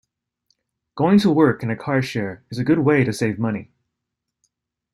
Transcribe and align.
Going 0.95 1.19
to 1.19 1.29
work 1.31 1.61
in 1.61 1.69
a 1.69 1.75
car 1.75 2.01
share 2.01 2.43
is 2.49 2.57
a 2.57 2.63
good 2.63 2.79
way 2.79 3.03
to 3.03 3.13
save 3.13 3.37
money. 3.37 3.69